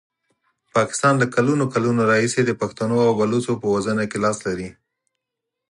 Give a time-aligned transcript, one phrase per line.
[0.75, 4.69] پاکستان له کلونو کلونو راهیسي د پښتنو او بلوڅو په وژنه کې لاس لري.